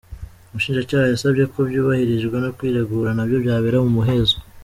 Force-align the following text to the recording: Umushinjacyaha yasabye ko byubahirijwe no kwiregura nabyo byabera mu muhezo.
Umushinjacyaha 0.49 1.05
yasabye 1.13 1.43
ko 1.53 1.59
byubahirijwe 1.69 2.37
no 2.43 2.49
kwiregura 2.57 3.09
nabyo 3.13 3.37
byabera 3.43 3.77
mu 3.83 3.91
muhezo. 3.97 4.37